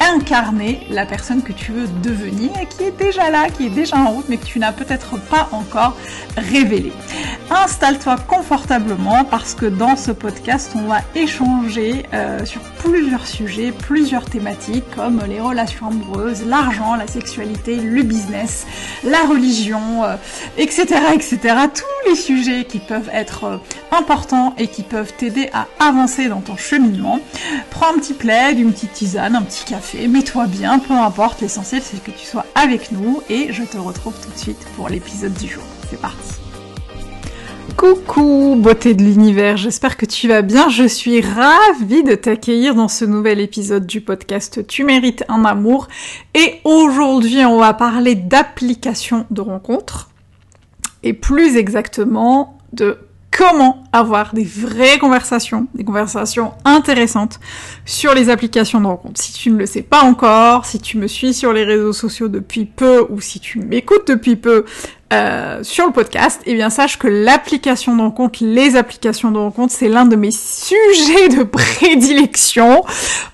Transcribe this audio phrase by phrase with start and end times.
[0.00, 3.96] incarner la personne que tu veux devenir et qui est déjà là, qui est déjà
[3.96, 5.96] en route, mais que tu n'as peut-être pas encore
[6.36, 6.92] révélé.
[7.48, 14.24] Installe-toi confortablement parce que dans ce podcast, on va échanger euh, sur plusieurs sujets, plusieurs
[14.24, 18.66] thématiques comme les relations amoureuses, l'argent, la sexualité, le business,
[19.04, 20.02] la religion,
[20.58, 21.38] etc., euh, etc.
[21.72, 23.58] Tous les sujets qui peuvent être euh,
[23.92, 27.20] importants et qui peuvent t'aider à avancer dans ton cheminement.
[27.70, 31.82] Prends un petit plaid, une petite tisane, un petit café mets-toi bien, peu importe, l'essentiel
[31.84, 35.34] c'est que tu sois avec nous et je te retrouve tout de suite pour l'épisode
[35.34, 35.62] du jour.
[35.88, 36.45] C'est parti
[37.76, 42.88] Coucou beauté de l'univers, j'espère que tu vas bien, je suis ravie de t'accueillir dans
[42.88, 45.86] ce nouvel épisode du podcast Tu mérites un amour.
[46.34, 50.08] Et aujourd'hui on va parler d'application de rencontres
[51.02, 52.96] et plus exactement de
[53.36, 57.38] comment avoir des vraies conversations, des conversations intéressantes
[57.84, 59.20] sur les applications de rencontre.
[59.20, 62.28] Si tu ne le sais pas encore, si tu me suis sur les réseaux sociaux
[62.28, 64.64] depuis peu ou si tu m'écoutes depuis peu
[65.12, 69.72] euh, sur le podcast, eh bien sache que l'application de rencontre, les applications de rencontre,
[69.72, 72.84] c'est l'un de mes sujets de prédilection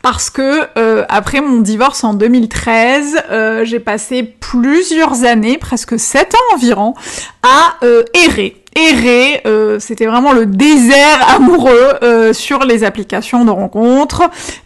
[0.02, 6.34] parce que euh, après mon divorce en 2013, euh, j'ai passé plusieurs années, presque sept
[6.34, 6.94] ans environ,
[7.42, 7.78] à
[8.14, 14.22] errer errer, euh, c'était vraiment le désert amoureux euh, sur les applications de rencontres.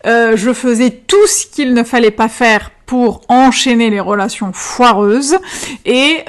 [0.06, 5.38] Euh, je faisais tout ce qu'il ne fallait pas faire pour enchaîner les relations foireuses.
[5.84, 6.24] Et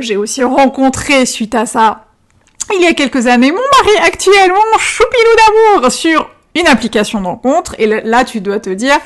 [0.00, 2.02] j'ai aussi rencontré suite à ça
[2.74, 7.26] il y a quelques années mon mari actuel, mon choupilou d'amour sur une application de
[7.26, 8.96] rencontre et là tu dois te dire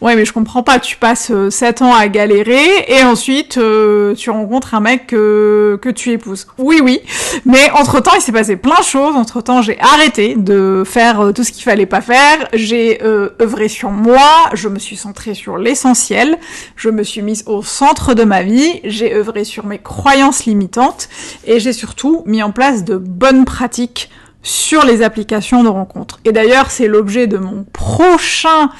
[0.00, 4.14] ouais mais je comprends pas tu passes 7 euh, ans à galérer et ensuite euh,
[4.14, 6.46] tu rencontres un mec que, que tu épouses.
[6.58, 7.00] Oui oui
[7.44, 9.14] mais entre temps il s'est passé plein de choses.
[9.14, 12.48] Entre temps j'ai arrêté de faire euh, tout ce qu'il fallait pas faire.
[12.52, 14.50] J'ai œuvré sur moi.
[14.54, 16.38] Je me suis centrée sur l'essentiel.
[16.74, 18.80] Je me suis mise au centre de ma vie.
[18.84, 21.08] J'ai œuvré sur mes croyances limitantes
[21.44, 24.10] et j'ai surtout mis en place de bonnes pratiques
[24.46, 26.20] sur les applications de rencontres.
[26.24, 28.70] Et d'ailleurs, c'est l'objet de mon prochain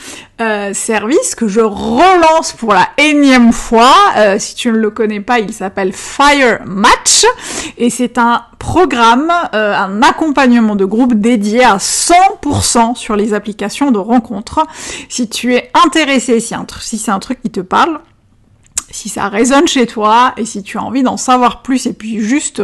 [0.41, 3.93] euh, service que je relance pour la énième fois.
[4.16, 7.25] Euh, si tu ne le connais pas, il s'appelle Fire Match
[7.78, 13.91] et c'est un programme, euh, un accompagnement de groupe dédié à 100% sur les applications
[13.91, 14.65] de rencontres.
[15.09, 17.98] Si tu es intéressé, si, si c'est un truc qui te parle,
[18.91, 22.21] si ça résonne chez toi et si tu as envie d'en savoir plus et puis
[22.21, 22.62] juste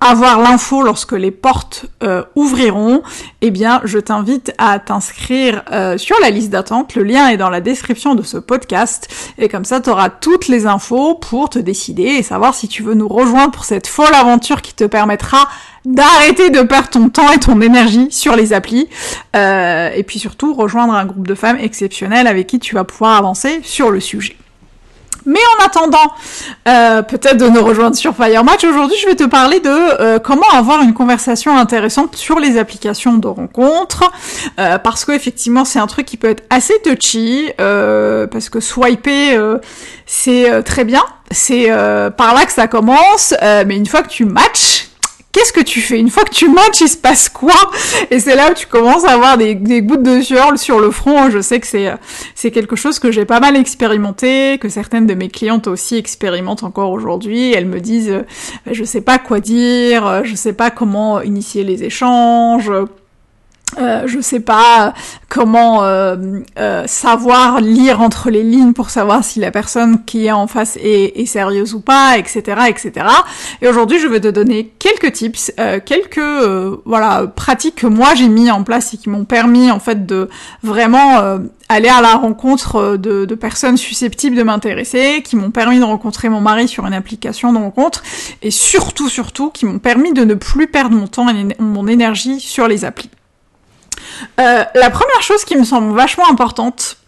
[0.00, 3.02] avoir l'info lorsque les portes euh, ouvriront,
[3.40, 6.94] eh bien je t'invite à t'inscrire euh, sur la liste d'attente.
[6.94, 9.08] Le lien est dans la description de ce podcast
[9.38, 12.82] et comme ça tu auras toutes les infos pour te décider et savoir si tu
[12.82, 15.48] veux nous rejoindre pour cette folle aventure qui te permettra
[15.84, 18.88] d'arrêter de perdre ton temps et ton énergie sur les applis
[19.34, 23.16] euh, et puis surtout rejoindre un groupe de femmes exceptionnelles avec qui tu vas pouvoir
[23.16, 24.36] avancer sur le sujet.
[25.26, 26.12] Mais en attendant,
[26.68, 30.18] euh, peut-être de nous rejoindre sur Fire Match, aujourd'hui je vais te parler de euh,
[30.20, 34.08] comment avoir une conversation intéressante sur les applications de rencontres,
[34.60, 39.36] euh, parce que effectivement c'est un truc qui peut être assez touchy, parce que swiper
[40.06, 41.68] c'est très bien, c'est
[42.16, 43.34] par là que ça commence,
[43.66, 44.86] mais une fois que tu matches,
[45.36, 46.00] qu'est-ce que tu fais?
[46.00, 47.52] Une fois que tu matches, il se passe quoi?
[48.10, 51.28] Et c'est là où tu commences à avoir des, gouttes de sueur sur le front.
[51.28, 55.28] Je sais que c'est quelque chose que j'ai pas mal expérimenté, que certaines de mes
[55.28, 57.52] clientes aussi expérimentent encore aujourd'hui.
[57.52, 58.22] Elles me disent, euh,
[58.70, 62.70] je sais pas quoi dire, je sais pas comment initier les échanges
[63.78, 64.94] euh, je sais pas
[65.28, 66.16] comment euh,
[66.58, 70.78] euh, savoir lire entre les lignes pour savoir si la personne qui est en face
[70.80, 73.06] est, sérieuse ou pas, etc., etc.
[73.60, 75.52] Et aujourd'hui, je vais te donner quelques tips,
[75.84, 76.20] quelques
[76.84, 80.28] voilà pratiques que moi j'ai mis en place et qui m'ont permis en fait de
[80.62, 81.38] vraiment
[81.68, 86.28] aller à la rencontre de, de personnes susceptibles de m'intéresser, qui m'ont permis de rencontrer
[86.28, 88.04] mon mari sur une application de rencontre,
[88.42, 92.40] et surtout, surtout, qui m'ont permis de ne plus perdre mon temps et mon énergie
[92.40, 93.10] sur les applis.
[94.38, 96.98] Euh, la première chose qui me semble vachement importante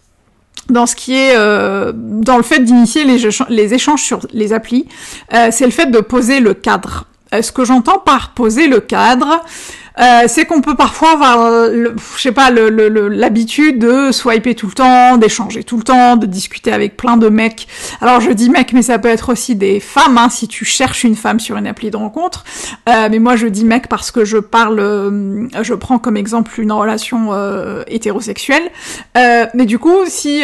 [0.69, 4.87] dans ce qui est euh, dans le fait d'initier les, échanges sur les applis,
[5.33, 7.05] euh, c'est le fait de poser le cadre.
[7.31, 9.43] Ce que j'entends par poser le cadre,
[9.99, 14.73] euh, c'est qu'on peut parfois avoir, le, je sais pas, l'habitude de swiper tout le
[14.73, 17.67] temps, d'échanger tout le temps, de discuter avec plein de mecs.
[18.01, 21.03] Alors je dis mec, mais ça peut être aussi des femmes, hein, si tu cherches
[21.03, 22.43] une femme sur une appli de rencontre.
[22.87, 26.59] Euh, mais moi je dis mec parce que je parle, euh, je prends comme exemple
[26.59, 28.69] une relation euh, hétérosexuelle.
[29.15, 30.43] Mais du coup, si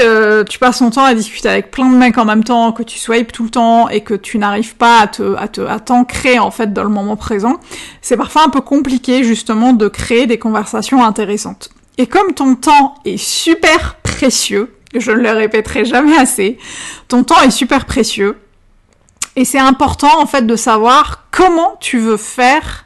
[0.50, 3.00] tu passes ton temps à discuter avec plein de mecs en même temps, que tu
[3.00, 6.40] swipes tout le temps et que tu n'arrives pas à te, à te, à t'ancrer
[6.40, 7.60] en fait dans le moment présent,
[8.02, 11.70] c'est parfois un peu compliqué justement de créer des conversations intéressantes.
[12.00, 16.58] Et comme ton temps est super précieux, je ne le répéterai jamais assez,
[17.08, 18.40] ton temps est super précieux,
[19.36, 22.86] et c'est important en fait de savoir comment tu veux faire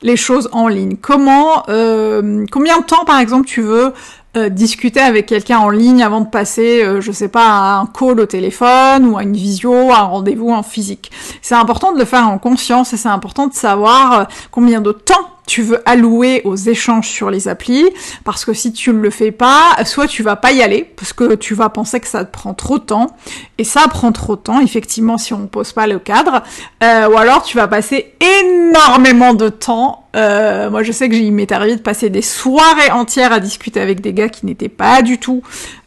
[0.00, 0.96] les choses en ligne.
[0.96, 3.92] Comment, euh, combien de temps par exemple tu veux
[4.38, 7.86] euh, discuter avec quelqu'un en ligne avant de passer, euh, je sais pas, à un
[7.86, 11.10] call au téléphone ou à une visio, à un rendez-vous en physique.
[11.42, 15.37] C'est important de le faire en conscience et c'est important de savoir combien de temps
[15.48, 17.88] tu veux allouer aux échanges sur les applis,
[18.22, 21.12] parce que si tu ne le fais pas, soit tu vas pas y aller, parce
[21.12, 23.16] que tu vas penser que ça te prend trop de temps,
[23.56, 26.42] et ça prend trop de temps, effectivement, si on ne pose pas le cadre,
[26.84, 30.07] euh, ou alors tu vas passer énormément de temps.
[30.16, 33.80] Euh, moi, je sais que j'ai m'est arrivé de passer des soirées entières à discuter
[33.80, 35.42] avec des gars qui n'étaient pas du tout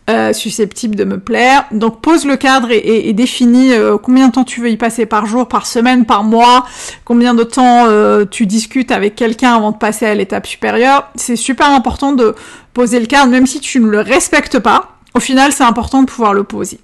[0.10, 1.66] euh, susceptible de me plaire.
[1.72, 5.26] Donc pose le cadre et, définis euh, combien de temps tu veux y passer par
[5.26, 6.66] jour, par semaine, par mois,
[7.04, 7.88] combien de temps
[8.30, 11.10] tu discutes avec quelqu'un avant de passer à l'étape supérieure.
[11.16, 12.36] C'est super important de
[12.74, 14.98] poser le cadre, même si tu ne le respectes pas.
[15.14, 16.80] Au final, c'est important de pouvoir le poser.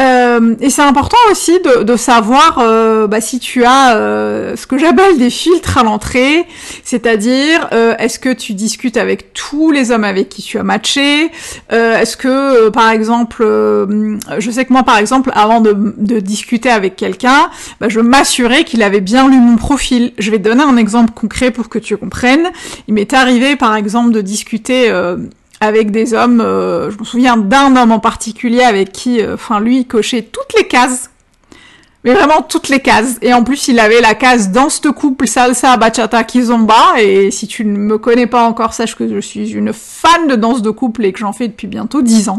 [0.00, 4.66] Euh, et c'est important aussi de, de savoir euh, bah, si tu as euh, ce
[4.66, 6.46] que j'appelle des filtres à l'entrée,
[6.84, 11.30] c'est-à-dire euh, est-ce que tu discutes avec tous les hommes avec qui tu as matché,
[11.70, 13.44] est-ce que par exemple,
[14.38, 17.50] je sais que moi par exemple, avant de, de discuter avec quelqu'un,
[17.80, 20.12] bah, je m'assurais qu'il avait bien lu mon profil.
[20.18, 22.50] Je vais te donner un exemple concret pour que tu comprennes.
[22.88, 24.90] Il m'est arrivé par exemple de discuter
[25.60, 29.60] avec des hommes, euh, je me souviens d'un homme en particulier avec qui, euh, enfin
[29.60, 31.10] lui, il cochait toutes les cases.
[32.02, 33.18] Mais vraiment toutes les cases.
[33.20, 36.94] Et en plus, il avait la case danse de couple, salsa, bachata, kizomba.
[36.98, 40.34] Et si tu ne me connais pas encore, sache que je suis une fan de
[40.34, 42.38] danse de couple et que j'en fais depuis bientôt dix ans.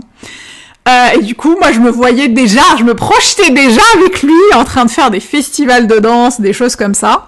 [0.90, 4.34] Euh, et du coup, moi, je me voyais déjà, je me projetais déjà avec lui
[4.56, 7.28] en train de faire des festivals de danse, des choses comme ça.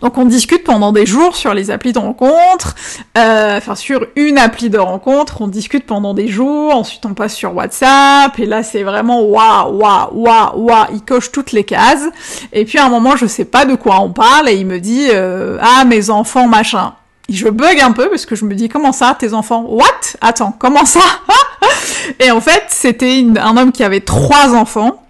[0.00, 2.74] Donc on discute pendant des jours sur les applis de rencontre,
[3.16, 7.34] euh, enfin sur une appli de rencontre, on discute pendant des jours, ensuite on passe
[7.34, 12.04] sur WhatsApp, et là c'est vraiment waouh, waouh, waouh, waouh, il coche toutes les cases,
[12.52, 14.78] et puis à un moment je sais pas de quoi on parle, et il me
[14.78, 16.94] dit euh, ah mes enfants machin.
[17.28, 19.64] je bug un peu parce que je me dis comment ça tes enfants?
[19.68, 20.16] What?
[20.20, 21.00] Attends, comment ça?
[22.20, 25.02] Et en fait c'était un homme qui avait trois enfants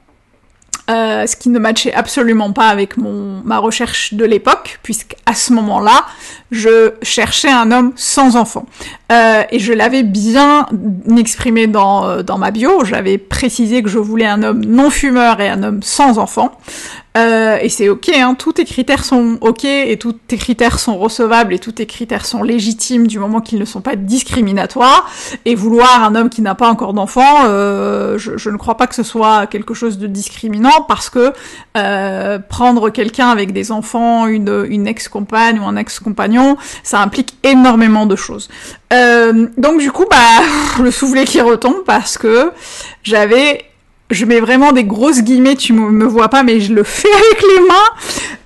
[0.89, 5.53] euh, ce qui ne matchait absolument pas avec mon ma recherche de l'époque, puisqu'à ce
[5.53, 6.07] moment-là,
[6.53, 8.67] je cherchais un homme sans enfant.
[9.11, 10.67] Euh, et je l'avais bien
[11.17, 15.41] exprimé dans, euh, dans ma bio, j'avais précisé que je voulais un homme non fumeur
[15.41, 16.53] et un homme sans enfant.
[17.17, 20.99] Euh, et c'est ok, hein, tous tes critères sont ok et tous tes critères sont
[20.99, 25.11] recevables et tous tes critères sont légitimes du moment qu'ils ne sont pas discriminatoires.
[25.45, 28.87] Et vouloir un homme qui n'a pas encore d'enfant, euh, je, je, ne crois pas
[28.87, 31.33] que ce soit quelque chose de discriminant parce que
[31.77, 38.07] euh, prendre quelqu'un avec des enfants, une, une ex-compagne ou un ex-compagnon, ça implique énormément
[38.07, 38.49] de choses.
[38.93, 40.17] Euh, donc du coup, bah,
[40.83, 42.53] le soufflet qui retombe parce que
[43.03, 43.65] j'avais
[44.11, 47.43] je mets vraiment des grosses guillemets, tu me vois pas, mais je le fais avec
[47.43, 47.91] les mains.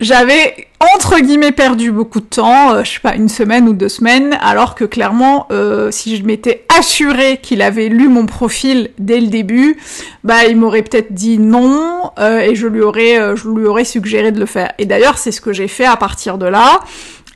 [0.00, 3.90] J'avais entre guillemets perdu beaucoup de temps, euh, je sais pas une semaine ou deux
[3.90, 9.21] semaines, alors que clairement, euh, si je m'étais assuré qu'il avait lu mon profil dès
[9.21, 9.76] le début,
[10.25, 14.33] bah il m'aurait peut-être dit non euh, et je lui aurais, je lui aurais suggéré
[14.33, 14.73] de le faire.
[14.79, 16.81] Et d'ailleurs, c'est ce que j'ai fait à partir de là.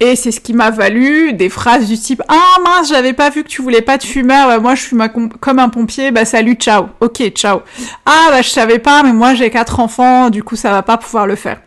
[0.01, 3.45] Et c'est ce qui m'a valu des phrases du type Ah mince, j'avais pas vu
[3.45, 5.09] que tu voulais pas de fumeur, moi je fume
[5.41, 6.89] comme un pompier, bah salut, ciao.
[7.01, 7.61] Ok, ciao.
[8.05, 10.97] Ah bah je savais pas, mais moi j'ai quatre enfants, du coup ça va pas
[10.97, 11.61] pouvoir le faire.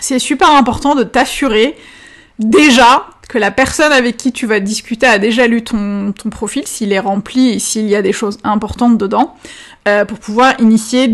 [0.00, 1.76] C'est super important de t'assurer
[2.38, 6.92] déjà que la personne avec qui tu vas discuter a déjà lu ton, profil, s'il
[6.92, 9.36] est rempli et s'il y a des choses importantes dedans,
[9.86, 11.12] euh, pour pouvoir initier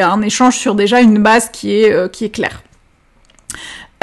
[0.00, 2.62] un échange sur déjà une base qui est, euh, qui est claire.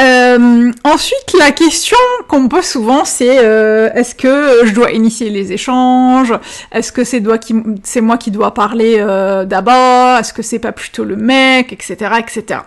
[0.01, 1.97] Euh, ensuite, la question
[2.27, 6.33] qu'on me pose souvent, c'est euh, est-ce que je dois initier les échanges?
[6.71, 10.17] Est-ce que c'est moi qui dois parler euh, d'abord?
[10.17, 12.61] Est-ce que c'est pas plutôt le mec, etc., etc.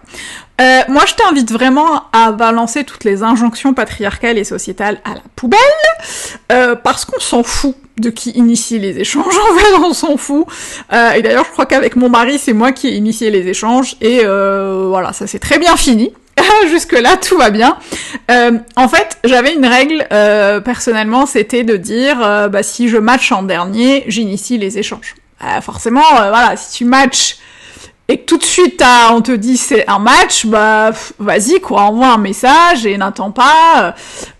[0.60, 5.22] Euh, moi, je t'invite vraiment à balancer toutes les injonctions patriarcales et sociétales à la
[5.34, 5.60] poubelle,
[6.52, 10.46] euh, parce qu'on s'en fout de qui initie les échanges, en fait, on s'en fout.
[10.92, 14.24] Et d'ailleurs, je crois qu'avec mon mari, c'est moi qui ai initié les échanges, et
[14.24, 16.12] voilà, ça s'est très bien fini.
[16.68, 17.78] Jusque-là, tout va bien.
[18.30, 22.98] Euh, en fait, j'avais une règle, euh, personnellement, c'était de dire, euh, bah, si je
[22.98, 25.14] match en dernier, j'initie les échanges.
[25.42, 27.38] Euh, forcément, voilà, si tu matches
[28.08, 32.08] et que tout de suite on te dit c'est un match, bah vas-y quoi, envoie
[32.08, 33.94] un message et n'attends pas,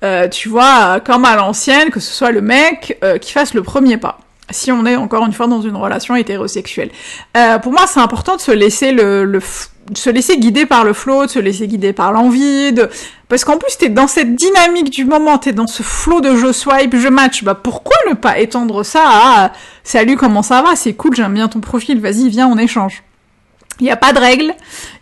[0.05, 3.62] euh, tu vois, comme à l'ancienne, que ce soit le mec euh, qui fasse le
[3.62, 4.19] premier pas.
[4.50, 6.91] Si on est encore une fois dans une relation hétérosexuelle.
[7.37, 9.41] Euh, pour moi, c'est important de se laisser le, le
[9.95, 12.88] se laisser guider par le flow, de se laisser guider par l'envie, de...
[13.29, 16.53] parce qu'en plus t'es dans cette dynamique du moment, t'es dans ce flow de je
[16.53, 19.53] swipe, je match, bah pourquoi ne pas étendre ça à
[19.85, 23.05] salut comment ça va, c'est cool, j'aime bien ton profil, vas-y viens on échange.
[23.80, 24.54] Il n'y a pas de règle,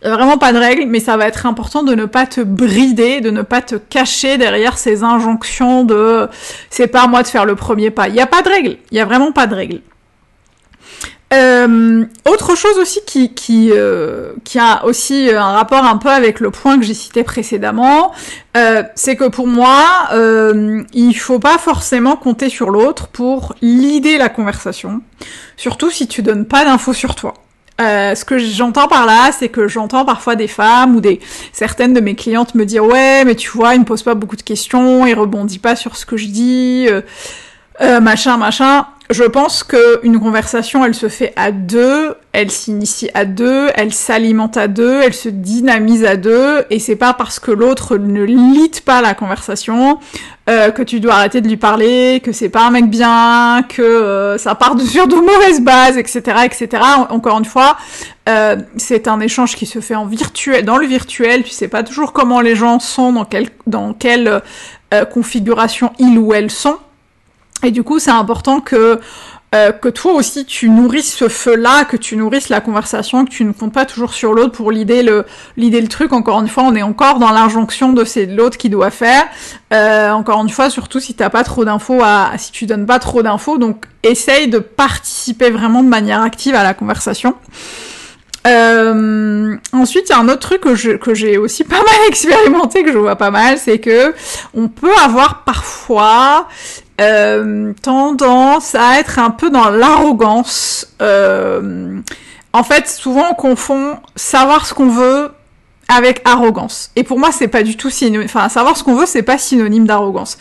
[0.02, 2.40] il a vraiment pas de règle, mais ça va être important de ne pas te
[2.40, 6.28] brider, de ne pas te cacher derrière ces injonctions de
[6.70, 8.08] c'est pas à moi de faire le premier pas.
[8.08, 9.80] Il n'y a pas de règle, il y a vraiment pas de règle.
[11.34, 13.00] Euh, autre chose aussi
[13.50, 18.12] euh, qui a aussi un rapport un peu avec le point que j'ai cité précédemment,
[18.56, 19.84] euh, c'est que pour moi,
[20.92, 25.00] il faut pas forcément compter sur l'autre pour l'idée la conversation,
[25.56, 27.34] surtout si tu donnes pas d'infos sur toi.
[27.80, 31.20] Euh, ce que j'entends par là, c'est que j'entends parfois des femmes ou des
[31.52, 34.36] certaines de mes clientes me dire ouais, mais tu vois, il me pose pas beaucoup
[34.36, 37.00] de questions, il rebondit pas sur ce que je dis, euh,
[37.80, 43.10] euh, machin, machin je pense que une conversation, elle se fait à deux, elle s'initie
[43.12, 47.38] à deux, elle s'alimente à deux, elle se dynamise à deux, et c'est pas parce
[47.38, 49.98] que l'autre ne lit pas la conversation
[50.48, 53.82] euh, que tu dois arrêter de lui parler, que c'est pas un mec bien, que
[53.82, 56.82] euh, ça part sur de mauvaises bases, etc., etc.
[57.10, 57.76] Encore une fois,
[58.28, 61.42] euh, c'est un échange qui se fait en virtuel, dans le virtuel.
[61.42, 64.40] Tu sais pas toujours comment les gens sont, dans quelle dans quelle
[65.12, 66.78] configuration ils ou elles sont.
[67.64, 69.00] Et du coup, c'est important que
[69.54, 73.44] euh, que toi aussi tu nourrisses ce feu-là, que tu nourrisses la conversation, que tu
[73.44, 75.24] ne comptes pas toujours sur l'autre pour l'idée le
[75.56, 76.12] l'idée le truc.
[76.12, 79.24] Encore une fois, on est encore dans l'injonction de c'est l'autre qui doit faire.
[79.72, 82.98] Euh, encore une fois, surtout si t'as pas trop d'infos, à, si tu donnes pas
[82.98, 87.34] trop d'infos, donc essaye de participer vraiment de manière active à la conversation.
[88.46, 92.82] Euh, ensuite, il y a un autre truc que, que j'ai aussi pas mal expérimenté,
[92.82, 94.14] que je vois pas mal, c'est que
[94.52, 96.48] on peut avoir parfois
[97.00, 100.94] euh, tendance à être un peu dans l'arrogance.
[101.02, 102.00] Euh,
[102.52, 105.32] en fait, souvent on confond savoir ce qu'on veut
[105.88, 106.92] avec arrogance.
[106.96, 108.22] Et pour moi, c'est pas du tout synonyme.
[108.24, 110.38] Enfin, savoir ce qu'on veut, c'est pas synonyme d'arrogance.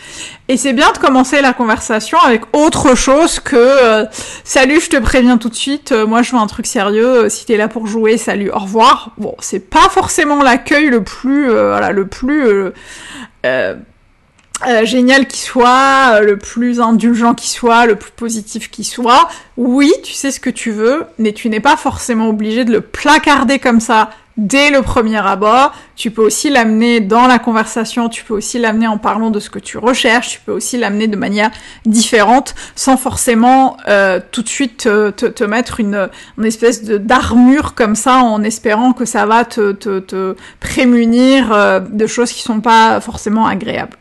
[0.47, 4.05] Et c'est bien de commencer la conversation avec autre chose que euh,
[4.43, 5.91] salut, je te préviens tout de suite.
[5.91, 7.29] Moi, je veux un truc sérieux.
[7.29, 9.11] si t'es là pour jouer, salut, au revoir.
[9.17, 12.71] Bon, c'est pas forcément l'accueil le plus, voilà, le plus
[14.67, 19.27] euh, génial qui soit, euh, le plus indulgent qui soit, le plus positif qui soit.
[19.57, 22.81] Oui, tu sais ce que tu veux, mais tu n'es pas forcément obligé de le
[22.81, 25.73] placarder comme ça dès le premier abord.
[25.95, 29.49] Tu peux aussi l'amener dans la conversation, tu peux aussi l'amener en parlant de ce
[29.49, 31.51] que tu recherches, tu peux aussi l'amener de manière
[31.85, 37.75] différente, sans forcément euh, tout de suite te, te, mettre une, une espèce de d'armure
[37.75, 42.61] comme ça, en espérant que ça va te, te, te prémunir de choses qui sont
[42.61, 43.97] pas forcément agréables.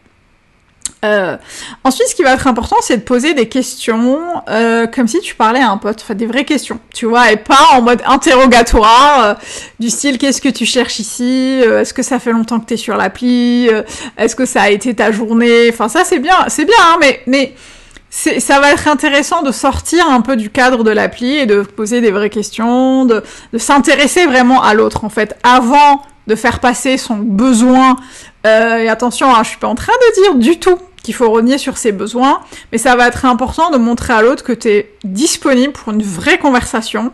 [1.04, 1.36] Euh,
[1.82, 5.34] ensuite, ce qui va être important, c'est de poser des questions euh, comme si tu
[5.34, 9.24] parlais à un pote, enfin des vraies questions, tu vois, et pas en mode interrogatoire,
[9.24, 9.34] euh,
[9.80, 12.76] du style qu'est-ce que tu cherches ici, euh, est-ce que ça fait longtemps que t'es
[12.76, 13.82] sur l'appli, euh,
[14.16, 17.20] est-ce que ça a été ta journée, enfin ça c'est bien, c'est bien, hein, mais
[17.26, 17.54] mais
[18.10, 22.00] ça va être intéressant de sortir un peu du cadre de l'appli et de poser
[22.00, 26.96] des vraies questions, de, de s'intéresser vraiment à l'autre en fait, avant de faire passer
[26.96, 27.96] son besoin.
[28.44, 31.58] et attention, hein, je suis pas en train de dire du tout qu'il faut renier
[31.58, 32.40] sur ses besoins,
[32.70, 36.02] mais ça va être important de montrer à l'autre que tu es disponible pour une
[36.02, 37.12] vraie conversation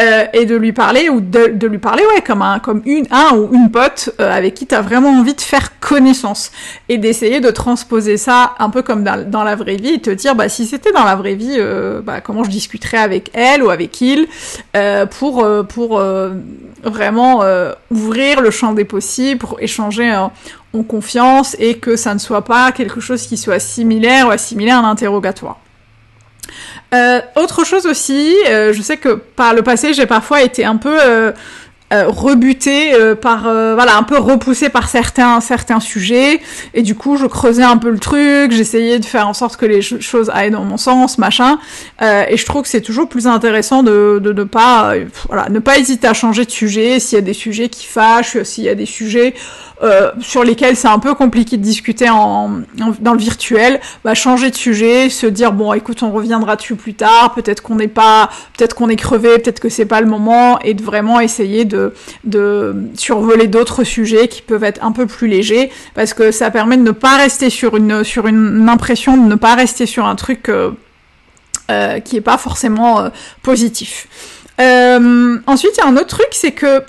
[0.00, 3.70] euh, et de lui parler ou de, lui parler ouais comme un comme ou une
[3.70, 6.50] pote euh, avec qui tu as vraiment envie de faire connaissance
[6.88, 10.34] et d'essayer de transposer ça un peu comme dans, la vraie vie et te dire
[10.34, 13.70] bah si c'était dans la vraie vie euh, bah, comment je discuterais avec elle ou
[13.70, 14.26] avec il
[15.18, 16.02] pour pour
[16.82, 17.44] vraiment
[17.90, 20.26] ouvrir le champ des possibles pour échanger
[20.82, 24.78] confiance et que ça ne soit pas quelque chose qui soit similaire ou assimilé à
[24.78, 25.58] un interrogatoire.
[26.94, 30.76] Euh, autre chose aussi, euh, je sais que par le passé j'ai parfois été un
[30.76, 31.32] peu euh,
[31.92, 36.40] euh, rebuté euh, par euh, voilà un peu repoussé par certains certains sujets.
[36.74, 39.66] Et du coup je creusais un peu le truc j'essayais de faire en sorte que
[39.66, 41.58] les choses aillent dans mon sens machin.
[42.02, 44.94] Et je trouve que c'est toujours plus intéressant de, de ne pas
[45.28, 48.42] voilà ne pas hésiter à changer de sujet s'il y a des sujets qui fâchent
[48.42, 49.34] s'il y a des sujets
[50.20, 52.62] sur lesquels c'est un peu compliqué de discuter en,
[53.00, 56.94] dans le virtuel, bah, changer de sujet, se dire bon écoute on reviendra dessus plus
[56.94, 60.58] tard, peut-être qu'on n'est pas, peut-être qu'on est crevé, peut-être que c'est pas le moment,
[60.60, 61.75] et de vraiment essayer de,
[62.24, 66.76] de survoler d'autres sujets qui peuvent être un peu plus légers, parce que ça permet
[66.76, 70.16] de ne pas rester sur une sur une impression, de ne pas rester sur un
[70.16, 70.70] truc euh,
[71.70, 73.08] euh, qui est pas forcément euh,
[73.42, 74.08] positif.
[74.58, 76.82] ensuite, il y a un autre truc, c'est que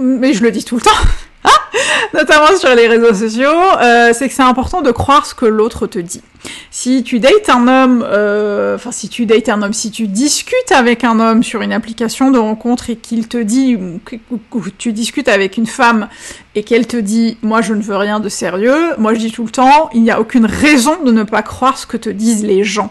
[0.00, 0.90] mais je le dis tout le temps,
[2.14, 5.86] notamment sur les réseaux sociaux, euh, c'est que c'est important de croire ce que l'autre
[5.86, 6.22] te dit.
[6.70, 10.72] Si tu dates un homme, euh, enfin si tu dates un homme, si tu discutes
[10.74, 14.00] avec un homme sur une application de rencontre et qu'il te dit, ou
[14.78, 16.08] tu discutes avec une femme
[16.54, 19.44] et qu'elle te dit, moi je ne veux rien de sérieux, moi je dis tout
[19.44, 22.44] le temps, il n'y a aucune raison de ne pas croire ce que te disent
[22.44, 22.90] les gens.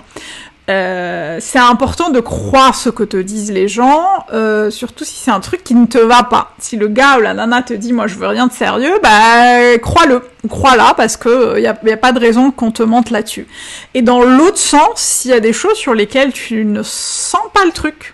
[0.70, 5.32] Euh, c'est important de croire ce que te disent les gens, euh, surtout si c'est
[5.32, 6.54] un truc qui ne te va pas.
[6.60, 9.80] Si le gars ou la nana te dit moi je veux rien de sérieux, bah
[9.82, 13.48] crois-le, crois-la parce que il y a, pas de raison qu'on te mente là-dessus.
[13.96, 17.66] Et dans l'autre sens, s'il y a des choses sur lesquelles tu ne sens pas
[17.66, 18.14] le truc,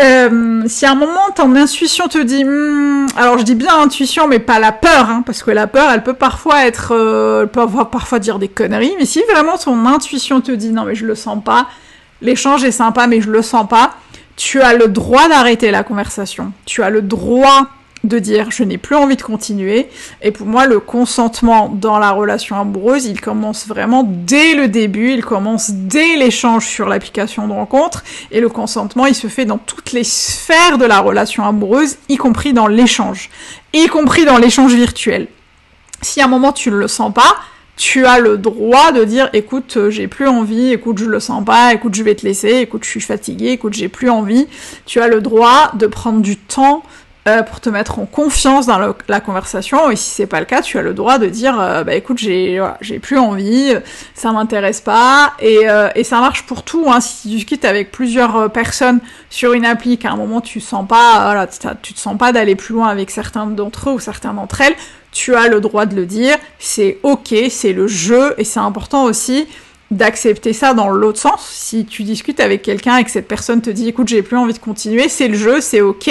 [0.00, 4.26] euh, si à un moment ton intuition te dit, hmm, alors je dis bien intuition,
[4.26, 7.48] mais pas la peur, hein, parce que la peur, elle peut parfois être, euh, elle
[7.48, 11.04] peut parfois dire des conneries, mais si vraiment ton intuition te dit, non mais je
[11.04, 11.66] le sens pas,
[12.22, 13.94] l'échange est sympa, mais je le sens pas,
[14.36, 16.52] tu as le droit d'arrêter la conversation.
[16.64, 17.68] Tu as le droit
[18.04, 19.88] de dire je n'ai plus envie de continuer.
[20.22, 25.12] Et pour moi, le consentement dans la relation amoureuse, il commence vraiment dès le début,
[25.12, 28.04] il commence dès l'échange sur l'application de rencontre.
[28.30, 32.16] Et le consentement, il se fait dans toutes les sphères de la relation amoureuse, y
[32.16, 33.30] compris dans l'échange,
[33.72, 35.28] y compris dans l'échange virtuel.
[36.00, 37.36] Si à un moment tu ne le sens pas,
[37.76, 41.72] tu as le droit de dire écoute j'ai plus envie, écoute je le sens pas,
[41.72, 44.46] écoute je vais te laisser, écoute je suis fatiguée, écoute j'ai plus envie.
[44.84, 46.82] Tu as le droit de prendre du temps
[47.28, 49.90] euh, pour te mettre en confiance dans la conversation.
[49.90, 52.18] Et si c'est pas le cas, tu as le droit de dire, euh, bah écoute,
[52.18, 52.58] j'ai
[53.00, 53.72] plus envie,
[54.14, 55.32] ça m'intéresse pas.
[55.38, 56.86] Et, euh, ça marche pour tout.
[56.88, 57.00] Hein.
[57.00, 58.98] Si tu discutes avec plusieurs personnes
[59.30, 61.46] sur une appli, qu'à un moment tu sens pas, voilà,
[61.80, 64.74] tu te sens pas d'aller plus loin avec certains d'entre eux ou certains d'entre elles,
[65.12, 66.36] tu as le droit de le dire.
[66.58, 69.46] C'est ok, c'est le jeu, et c'est important aussi
[69.92, 71.46] d'accepter ça dans l'autre sens.
[71.48, 74.54] Si tu discutes avec quelqu'un et que cette personne te dit écoute j'ai plus envie
[74.54, 76.10] de continuer, c'est le jeu, c'est ok,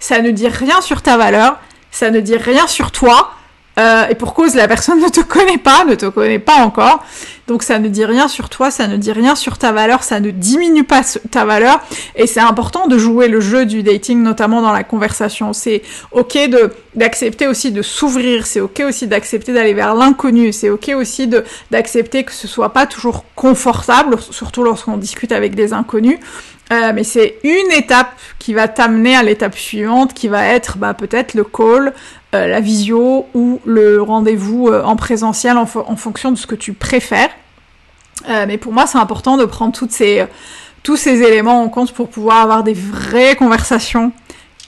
[0.00, 1.58] ça ne dit rien sur ta valeur,
[1.92, 3.30] ça ne dit rien sur toi,
[3.78, 7.04] euh, et pour cause, la personne ne te connaît pas, ne te connaît pas encore.
[7.50, 10.20] Donc ça ne dit rien sur toi, ça ne dit rien sur ta valeur, ça
[10.20, 11.80] ne diminue pas ta valeur.
[12.14, 15.52] Et c'est important de jouer le jeu du dating, notamment dans la conversation.
[15.52, 15.82] C'est
[16.12, 20.92] ok de d'accepter aussi de s'ouvrir, c'est ok aussi d'accepter d'aller vers l'inconnu, c'est ok
[20.94, 26.20] aussi de d'accepter que ce soit pas toujours confortable, surtout lorsqu'on discute avec des inconnus.
[26.72, 30.94] Euh, mais c'est une étape qui va t'amener à l'étape suivante, qui va être bah,
[30.94, 31.94] peut-être le call,
[32.32, 36.54] euh, la visio ou le rendez-vous euh, en présentiel en, en, fonction de ce que
[36.54, 37.30] tu préfères.
[38.28, 40.26] Mais pour moi, c'est important de prendre toutes ces,
[40.82, 44.12] tous ces éléments en compte pour pouvoir avoir des vraies conversations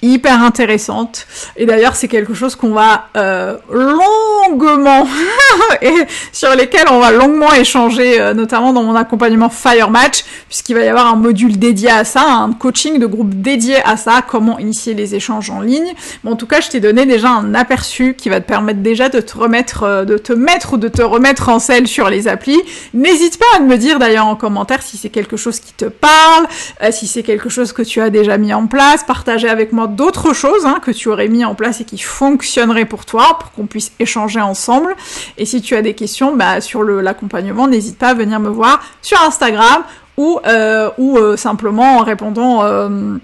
[0.02, 1.26] hyper intéressante.
[1.56, 5.06] Et d'ailleurs, c'est quelque chose qu'on va euh, longuement
[5.82, 5.94] et
[6.32, 10.82] sur lesquels on va longuement échanger, euh, notamment dans mon accompagnement Fire Match, puisqu'il va
[10.82, 14.58] y avoir un module dédié à ça, un coaching de groupe dédié à ça, comment
[14.58, 15.92] initier les échanges en ligne.
[16.24, 19.08] Bon, en tout cas, je t'ai donné déjà un aperçu qui va te permettre déjà
[19.08, 22.26] de te remettre, euh, de te mettre ou de te remettre en selle sur les
[22.26, 22.60] applis.
[22.92, 26.46] N'hésite pas à me dire d'ailleurs en commentaire si c'est quelque chose qui te parle,
[26.90, 30.32] si c'est quelque chose que tu as déjà mis en place, partager avec moi d'autres
[30.32, 33.66] choses hein, que tu aurais mis en place et qui fonctionneraient pour toi, pour qu'on
[33.66, 34.94] puisse échanger ensemble.
[35.38, 38.82] Et si tu as des questions bah, sur l'accompagnement, n'hésite pas à venir me voir
[39.02, 39.82] sur Instagram
[40.16, 43.16] ou, euh, euh, simplement en répondant, euh,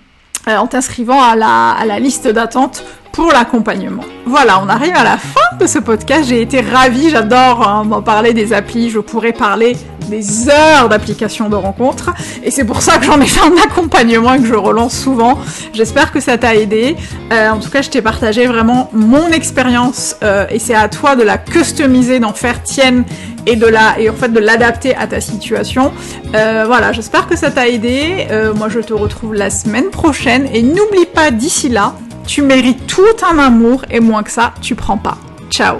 [0.47, 2.85] en t'inscrivant à la liste d'attente
[3.27, 4.05] l'accompagnement.
[4.27, 6.29] Voilà, on arrive à la fin de ce podcast.
[6.29, 8.91] J'ai été ravie, j'adore hein, m'en parler des applis.
[8.91, 9.77] Je pourrais parler
[10.09, 12.11] des heures d'application de rencontres.
[12.43, 15.39] Et c'est pour ça que j'en ai fait un accompagnement et que je relance souvent.
[15.73, 16.97] J'espère que ça t'a aidé.
[17.33, 21.17] Euh, en tout cas, je t'ai partagé vraiment mon expérience euh, et c'est à toi
[21.17, 23.05] de la customiser, d'en faire tienne
[23.47, 25.93] et de la et en fait de l'adapter à ta situation.
[26.35, 28.27] Euh, voilà, j'espère que ça t'a aidé.
[28.55, 31.95] moi, je te retrouve la semaine prochaine et n'oublie pas d'ici là,
[32.29, 35.17] tu mérites tout un amour et moins que ça, tu prends pas.
[35.51, 35.79] Ciao